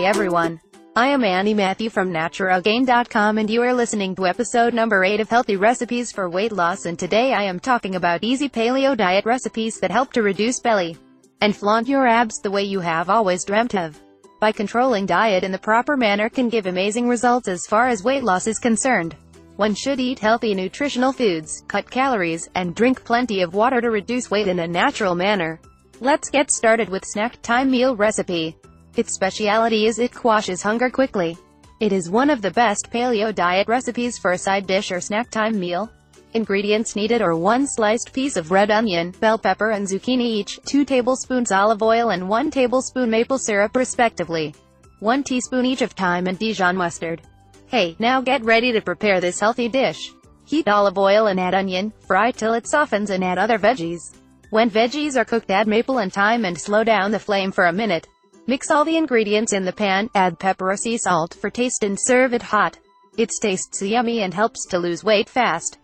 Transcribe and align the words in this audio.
Hey 0.00 0.06
everyone. 0.06 0.58
I 0.96 1.08
am 1.08 1.22
Annie 1.24 1.52
Matthew 1.52 1.90
from 1.90 2.10
NaturalGain.com 2.10 3.36
and 3.36 3.50
you 3.50 3.60
are 3.60 3.74
listening 3.74 4.14
to 4.14 4.26
episode 4.26 4.72
number 4.72 5.04
8 5.04 5.20
of 5.20 5.28
Healthy 5.28 5.56
Recipes 5.56 6.10
for 6.10 6.30
Weight 6.30 6.52
Loss 6.52 6.86
and 6.86 6.98
today 6.98 7.34
I 7.34 7.42
am 7.42 7.60
talking 7.60 7.96
about 7.96 8.24
easy 8.24 8.48
paleo 8.48 8.96
diet 8.96 9.26
recipes 9.26 9.78
that 9.80 9.90
help 9.90 10.10
to 10.14 10.22
reduce 10.22 10.58
belly 10.58 10.96
and 11.42 11.54
flaunt 11.54 11.86
your 11.86 12.06
abs 12.06 12.40
the 12.40 12.50
way 12.50 12.62
you 12.62 12.80
have 12.80 13.10
always 13.10 13.44
dreamt 13.44 13.74
of. 13.74 14.00
By 14.40 14.52
controlling 14.52 15.04
diet 15.04 15.44
in 15.44 15.52
the 15.52 15.58
proper 15.58 15.98
manner 15.98 16.30
can 16.30 16.48
give 16.48 16.64
amazing 16.64 17.06
results 17.06 17.46
as 17.46 17.66
far 17.66 17.88
as 17.88 18.02
weight 18.02 18.24
loss 18.24 18.46
is 18.46 18.58
concerned. 18.58 19.16
One 19.56 19.74
should 19.74 20.00
eat 20.00 20.18
healthy 20.18 20.54
nutritional 20.54 21.12
foods, 21.12 21.62
cut 21.68 21.90
calories, 21.90 22.48
and 22.54 22.74
drink 22.74 23.04
plenty 23.04 23.42
of 23.42 23.52
water 23.52 23.82
to 23.82 23.90
reduce 23.90 24.30
weight 24.30 24.48
in 24.48 24.60
a 24.60 24.66
natural 24.66 25.14
manner. 25.14 25.60
Let's 26.00 26.30
get 26.30 26.50
started 26.50 26.88
with 26.88 27.04
snack 27.04 27.42
time 27.42 27.70
meal 27.70 27.94
recipe. 27.94 28.56
Its 28.96 29.14
speciality 29.14 29.86
is 29.86 29.98
it 29.98 30.12
quashes 30.12 30.62
hunger 30.62 30.90
quickly. 30.90 31.38
It 31.78 31.92
is 31.92 32.10
one 32.10 32.28
of 32.28 32.42
the 32.42 32.50
best 32.50 32.90
paleo 32.92 33.34
diet 33.34 33.68
recipes 33.68 34.18
for 34.18 34.32
a 34.32 34.38
side 34.38 34.66
dish 34.66 34.90
or 34.90 35.00
snack 35.00 35.30
time 35.30 35.58
meal. 35.58 35.90
Ingredients 36.34 36.96
needed 36.96 37.22
are 37.22 37.36
1 37.36 37.66
sliced 37.66 38.12
piece 38.12 38.36
of 38.36 38.50
red 38.50 38.70
onion, 38.70 39.12
bell 39.20 39.38
pepper 39.38 39.70
and 39.70 39.86
zucchini 39.86 40.22
each, 40.22 40.60
2 40.64 40.84
tablespoons 40.84 41.52
olive 41.52 41.82
oil 41.82 42.10
and 42.10 42.28
1 42.28 42.50
tablespoon 42.50 43.08
maple 43.08 43.38
syrup 43.38 43.76
respectively. 43.76 44.54
1 44.98 45.22
teaspoon 45.22 45.64
each 45.64 45.82
of 45.82 45.92
thyme 45.92 46.26
and 46.26 46.38
Dijon 46.38 46.76
mustard. 46.76 47.22
Hey, 47.68 47.96
now 48.00 48.20
get 48.20 48.44
ready 48.44 48.72
to 48.72 48.80
prepare 48.80 49.20
this 49.20 49.40
healthy 49.40 49.68
dish. 49.68 50.12
Heat 50.44 50.68
olive 50.68 50.98
oil 50.98 51.28
and 51.28 51.38
add 51.38 51.54
onion, 51.54 51.92
fry 52.06 52.32
till 52.32 52.54
it 52.54 52.66
softens 52.66 53.10
and 53.10 53.24
add 53.24 53.38
other 53.38 53.58
veggies. 53.58 54.16
When 54.50 54.68
veggies 54.68 55.16
are 55.16 55.24
cooked 55.24 55.50
add 55.50 55.68
maple 55.68 55.98
and 55.98 56.12
thyme 56.12 56.44
and 56.44 56.60
slow 56.60 56.82
down 56.82 57.12
the 57.12 57.18
flame 57.20 57.52
for 57.52 57.66
a 57.66 57.72
minute. 57.72 58.08
Mix 58.50 58.68
all 58.68 58.84
the 58.84 58.96
ingredients 58.96 59.52
in 59.52 59.64
the 59.64 59.72
pan, 59.72 60.10
add 60.16 60.36
pepper 60.40 60.72
or 60.72 60.76
sea 60.76 60.98
salt 60.98 61.34
for 61.34 61.50
taste 61.50 61.84
and 61.84 61.96
serve 61.96 62.34
it 62.34 62.42
hot. 62.42 62.76
It 63.16 63.30
tastes 63.40 63.80
yummy 63.80 64.22
and 64.22 64.34
helps 64.34 64.66
to 64.70 64.78
lose 64.80 65.04
weight 65.04 65.28
fast. 65.28 65.78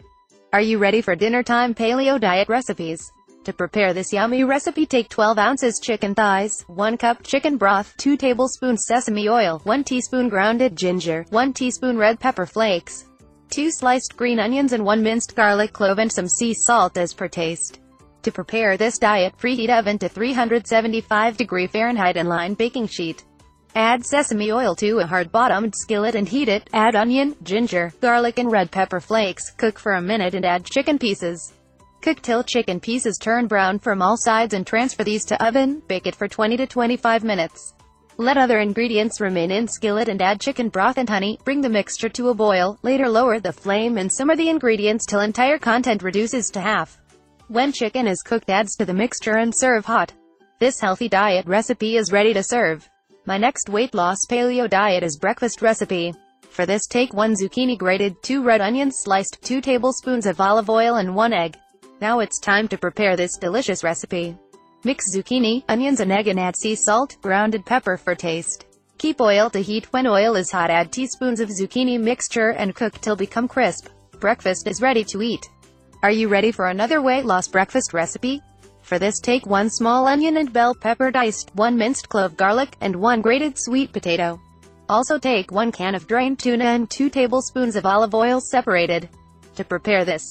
Are 0.52 0.60
you 0.60 0.78
ready 0.78 1.00
for 1.00 1.14
dinner 1.14 1.44
time 1.44 1.76
paleo 1.76 2.20
diet 2.20 2.48
recipes? 2.48 3.12
To 3.44 3.52
prepare 3.52 3.94
this 3.94 4.12
yummy 4.12 4.42
recipe 4.42 4.84
take 4.84 5.08
12 5.08 5.38
ounces 5.38 5.78
chicken 5.80 6.12
thighs, 6.12 6.64
1 6.66 6.98
cup 6.98 7.22
chicken 7.22 7.56
broth, 7.56 7.94
2 7.98 8.16
tablespoons 8.16 8.84
sesame 8.84 9.28
oil, 9.28 9.60
1 9.62 9.84
teaspoon 9.84 10.28
grounded 10.28 10.74
ginger, 10.74 11.24
1 11.30 11.52
teaspoon 11.52 11.96
red 11.96 12.18
pepper 12.18 12.46
flakes, 12.46 13.04
2 13.50 13.70
sliced 13.70 14.16
green 14.16 14.40
onions 14.40 14.72
and 14.72 14.84
1 14.84 15.00
minced 15.04 15.36
garlic 15.36 15.72
clove 15.72 16.00
and 16.00 16.10
some 16.10 16.26
sea 16.26 16.52
salt 16.52 16.98
as 16.98 17.14
per 17.14 17.28
taste. 17.28 17.78
To 18.26 18.32
prepare 18.32 18.76
this 18.76 18.98
diet, 18.98 19.38
preheat 19.38 19.70
oven 19.70 20.00
to 20.00 20.08
375 20.08 21.36
degree 21.36 21.68
Fahrenheit 21.68 22.16
and 22.16 22.28
line 22.28 22.54
baking 22.54 22.88
sheet. 22.88 23.22
Add 23.76 24.04
sesame 24.04 24.50
oil 24.50 24.74
to 24.74 24.98
a 24.98 25.06
hard-bottomed 25.06 25.72
skillet 25.76 26.16
and 26.16 26.28
heat 26.28 26.48
it. 26.48 26.68
Add 26.72 26.96
onion, 26.96 27.36
ginger, 27.44 27.92
garlic 28.00 28.40
and 28.40 28.50
red 28.50 28.72
pepper 28.72 28.98
flakes. 28.98 29.52
Cook 29.52 29.78
for 29.78 29.92
a 29.92 30.02
minute 30.02 30.34
and 30.34 30.44
add 30.44 30.64
chicken 30.64 30.98
pieces. 30.98 31.52
Cook 32.02 32.20
till 32.20 32.42
chicken 32.42 32.80
pieces 32.80 33.16
turn 33.16 33.46
brown 33.46 33.78
from 33.78 34.02
all 34.02 34.16
sides 34.16 34.54
and 34.54 34.66
transfer 34.66 35.04
these 35.04 35.24
to 35.26 35.40
oven. 35.46 35.80
Bake 35.86 36.08
it 36.08 36.16
for 36.16 36.26
20 36.26 36.56
to 36.56 36.66
25 36.66 37.22
minutes. 37.22 37.74
Let 38.16 38.38
other 38.38 38.58
ingredients 38.58 39.20
remain 39.20 39.52
in 39.52 39.68
skillet 39.68 40.08
and 40.08 40.20
add 40.20 40.40
chicken 40.40 40.68
broth 40.68 40.98
and 40.98 41.08
honey. 41.08 41.38
Bring 41.44 41.60
the 41.60 41.68
mixture 41.68 42.08
to 42.08 42.30
a 42.30 42.34
boil. 42.34 42.76
Later 42.82 43.08
lower 43.08 43.38
the 43.38 43.52
flame 43.52 43.98
and 43.98 44.12
simmer 44.12 44.34
the 44.34 44.48
ingredients 44.48 45.06
till 45.06 45.20
entire 45.20 45.58
content 45.58 46.02
reduces 46.02 46.50
to 46.50 46.60
half. 46.60 46.98
When 47.48 47.70
chicken 47.70 48.08
is 48.08 48.22
cooked 48.22 48.50
adds 48.50 48.74
to 48.74 48.84
the 48.84 48.92
mixture 48.92 49.36
and 49.36 49.54
serve 49.56 49.84
hot. 49.84 50.12
This 50.58 50.80
healthy 50.80 51.08
diet 51.08 51.46
recipe 51.46 51.96
is 51.96 52.10
ready 52.10 52.34
to 52.34 52.42
serve. 52.42 52.90
My 53.24 53.38
next 53.38 53.68
weight 53.68 53.94
loss 53.94 54.18
paleo 54.28 54.68
diet 54.68 55.04
is 55.04 55.16
breakfast 55.16 55.62
recipe. 55.62 56.12
For 56.50 56.66
this 56.66 56.88
take 56.88 57.14
1 57.14 57.34
zucchini 57.34 57.78
grated, 57.78 58.20
2 58.24 58.42
red 58.42 58.60
onions 58.60 58.96
sliced, 58.98 59.38
2 59.42 59.60
tablespoons 59.60 60.26
of 60.26 60.40
olive 60.40 60.68
oil 60.68 60.96
and 60.96 61.14
1 61.14 61.32
egg. 61.32 61.56
Now 62.00 62.18
it's 62.18 62.40
time 62.40 62.66
to 62.66 62.76
prepare 62.76 63.16
this 63.16 63.36
delicious 63.36 63.84
recipe. 63.84 64.36
Mix 64.82 65.14
zucchini, 65.14 65.62
onions 65.68 66.00
and 66.00 66.10
egg 66.10 66.26
and 66.26 66.40
add 66.40 66.56
sea 66.56 66.74
salt, 66.74 67.16
grounded 67.22 67.64
pepper 67.64 67.96
for 67.96 68.16
taste. 68.16 68.66
Keep 68.98 69.20
oil 69.20 69.50
to 69.50 69.62
heat 69.62 69.92
when 69.92 70.08
oil 70.08 70.34
is 70.34 70.50
hot 70.50 70.70
add 70.70 70.90
teaspoons 70.90 71.38
of 71.38 71.50
zucchini 71.50 72.00
mixture 72.00 72.50
and 72.50 72.74
cook 72.74 73.00
till 73.00 73.14
become 73.14 73.46
crisp. 73.46 73.88
Breakfast 74.18 74.66
is 74.66 74.82
ready 74.82 75.04
to 75.04 75.22
eat. 75.22 75.48
Are 76.02 76.10
you 76.10 76.28
ready 76.28 76.52
for 76.52 76.66
another 76.66 77.00
weight 77.00 77.24
loss 77.24 77.48
breakfast 77.48 77.94
recipe? 77.94 78.42
For 78.82 78.98
this 78.98 79.18
take 79.18 79.46
1 79.46 79.70
small 79.70 80.06
onion 80.06 80.36
and 80.36 80.52
bell 80.52 80.74
pepper 80.74 81.10
diced, 81.10 81.50
1 81.54 81.76
minced 81.76 82.08
clove 82.10 82.36
garlic, 82.36 82.76
and 82.82 82.94
1 82.94 83.22
grated 83.22 83.58
sweet 83.58 83.92
potato. 83.92 84.38
Also 84.90 85.18
take 85.18 85.50
1 85.50 85.72
can 85.72 85.94
of 85.94 86.06
drained 86.06 86.38
tuna 86.38 86.64
and 86.64 86.90
2 86.90 87.08
tablespoons 87.08 87.76
of 87.76 87.86
olive 87.86 88.14
oil 88.14 88.40
separated. 88.40 89.08
To 89.56 89.64
prepare 89.64 90.04
this, 90.04 90.22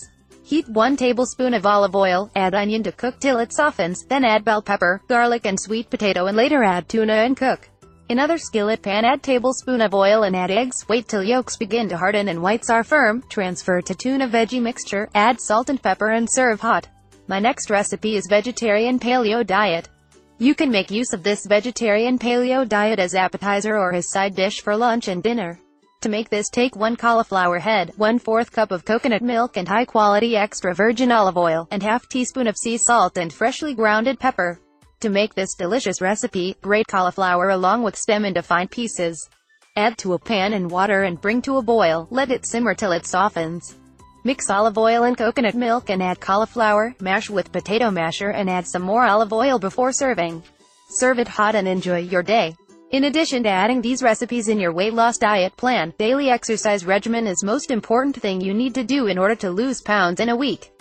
heat 0.43 0.69
1 0.69 0.97
tablespoon 0.97 1.55
of 1.55 1.65
olive 1.65 1.95
oil, 1.95 2.29
add 2.35 2.53
onion 2.53 2.83
to 2.83 2.91
cook 2.91 3.19
till 3.19 3.39
it 3.39 3.51
softens, 3.51 4.05
then 4.05 4.23
add 4.23 4.45
bell 4.45 4.61
pepper, 4.61 5.01
garlic 5.07 5.47
and 5.47 5.59
sweet 5.59 5.89
potato 5.89 6.27
and 6.27 6.37
later 6.37 6.63
add 6.63 6.87
tuna 6.87 7.13
and 7.13 7.35
cook. 7.35 7.67
In 8.07 8.19
other 8.19 8.37
skillet 8.37 8.83
pan 8.83 9.03
add 9.03 9.23
tablespoon 9.23 9.81
of 9.81 9.95
oil 9.95 10.23
and 10.23 10.35
add 10.35 10.51
eggs, 10.51 10.87
wait 10.87 11.07
till 11.07 11.23
yolks 11.23 11.57
begin 11.57 11.89
to 11.89 11.97
harden 11.97 12.27
and 12.27 12.39
whites 12.39 12.69
are 12.69 12.83
firm, 12.83 13.23
transfer 13.29 13.81
to 13.81 13.95
tuna 13.95 14.27
veggie 14.27 14.61
mixture, 14.61 15.09
add 15.15 15.41
salt 15.41 15.71
and 15.71 15.81
pepper 15.81 16.11
and 16.11 16.27
serve 16.31 16.61
hot. 16.61 16.87
My 17.27 17.39
next 17.39 17.71
recipe 17.71 18.15
is 18.15 18.27
vegetarian 18.29 18.99
paleo 18.99 19.43
diet. 19.43 19.89
You 20.37 20.53
can 20.53 20.69
make 20.69 20.91
use 20.91 21.13
of 21.13 21.23
this 21.23 21.47
vegetarian 21.47 22.19
paleo 22.19 22.67
diet 22.67 22.99
as 22.99 23.15
appetizer 23.15 23.75
or 23.75 23.91
as 23.95 24.11
side 24.11 24.35
dish 24.35 24.61
for 24.61 24.77
lunch 24.77 25.07
and 25.07 25.23
dinner. 25.23 25.59
To 26.01 26.09
make 26.09 26.29
this 26.29 26.49
take 26.49 26.75
1 26.75 26.97
cauliflower 26.97 27.57
head, 27.57 27.91
1 27.97 28.19
4th 28.19 28.51
cup 28.51 28.69
of 28.69 28.85
coconut 28.85 29.23
milk 29.23 29.57
and 29.57 29.67
high 29.67 29.85
quality 29.85 30.37
extra 30.37 30.75
virgin 30.75 31.11
olive 31.11 31.37
oil, 31.37 31.67
and 31.71 31.81
half 31.81 32.07
teaspoon 32.07 32.45
of 32.45 32.55
sea 32.55 32.77
salt 32.77 33.17
and 33.17 33.33
freshly 33.33 33.73
grounded 33.73 34.19
pepper. 34.19 34.59
To 35.05 35.11
make 35.11 35.35
this 35.35 35.53
delicious 35.53 36.01
recipe, 36.01 36.57
grate 36.63 36.87
cauliflower 36.87 37.49
along 37.49 37.83
with 37.83 37.95
stem 37.95 38.25
into 38.25 38.41
fine 38.41 38.67
pieces. 38.67 39.29
Add 39.75 39.99
to 39.99 40.13
a 40.13 40.17
pan 40.17 40.53
and 40.53 40.71
water 40.71 41.03
and 41.03 41.21
bring 41.21 41.43
to 41.43 41.57
a 41.57 41.61
boil, 41.61 42.07
let 42.09 42.31
it 42.31 42.43
simmer 42.43 42.73
till 42.73 42.91
it 42.91 43.05
softens. 43.05 43.75
Mix 44.23 44.49
olive 44.49 44.79
oil 44.79 45.03
and 45.03 45.15
coconut 45.15 45.53
milk 45.53 45.91
and 45.91 46.01
add 46.01 46.19
cauliflower, 46.19 46.95
mash 46.99 47.29
with 47.29 47.51
potato 47.51 47.91
masher 47.91 48.31
and 48.31 48.49
add 48.49 48.65
some 48.65 48.81
more 48.81 49.05
olive 49.05 49.31
oil 49.31 49.59
before 49.59 49.91
serving. 49.91 50.41
Serve 50.89 51.19
it 51.19 51.27
hot 51.27 51.53
and 51.53 51.67
enjoy 51.67 51.99
your 51.99 52.23
day. 52.23 52.55
In 52.89 53.03
addition 53.03 53.43
to 53.43 53.49
adding 53.49 53.83
these 53.83 54.01
recipes 54.01 54.47
in 54.47 54.59
your 54.59 54.73
weight 54.73 54.95
loss 54.95 55.19
diet 55.19 55.55
plan, 55.55 55.93
daily 55.99 56.31
exercise 56.31 56.83
regimen 56.83 57.27
is 57.27 57.43
most 57.43 57.69
important 57.69 58.19
thing 58.19 58.41
you 58.41 58.55
need 58.55 58.73
to 58.73 58.83
do 58.83 59.05
in 59.05 59.19
order 59.19 59.35
to 59.35 59.51
lose 59.51 59.83
pounds 59.83 60.19
in 60.19 60.29
a 60.29 60.35
week. 60.35 60.71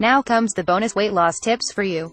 Now 0.00 0.20
comes 0.20 0.52
the 0.52 0.64
bonus 0.64 0.96
weight 0.96 1.12
loss 1.12 1.38
tips 1.38 1.70
for 1.70 1.84
you. 1.84 2.12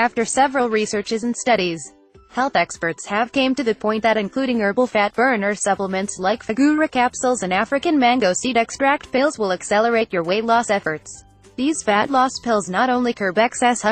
After 0.00 0.24
several 0.24 0.70
researches 0.70 1.24
and 1.24 1.36
studies, 1.36 1.92
health 2.30 2.56
experts 2.56 3.04
have 3.04 3.32
came 3.32 3.54
to 3.54 3.62
the 3.62 3.74
point 3.74 4.02
that 4.02 4.16
including 4.16 4.58
herbal 4.58 4.86
fat 4.86 5.12
burner 5.12 5.54
supplements 5.54 6.18
like 6.18 6.42
Figura 6.42 6.90
capsules 6.90 7.42
and 7.42 7.52
African 7.52 7.98
mango 7.98 8.32
seed 8.32 8.56
extract 8.56 9.12
pills 9.12 9.38
will 9.38 9.52
accelerate 9.52 10.10
your 10.10 10.22
weight 10.22 10.46
loss 10.46 10.70
efforts. 10.70 11.26
These 11.56 11.82
fat 11.82 12.08
loss 12.08 12.32
pills 12.42 12.70
not 12.70 12.88
only 12.88 13.12
curb 13.12 13.36
excess 13.36 13.82